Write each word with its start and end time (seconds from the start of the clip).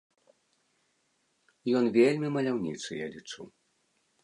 Ён 1.81 1.85
вельмі 1.99 2.27
маляўнічы, 2.39 2.91
я 3.05 3.13
лічу. 3.19 3.41